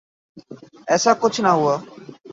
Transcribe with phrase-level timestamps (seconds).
[0.87, 1.75] ایسا کچھ نہ ہوا۔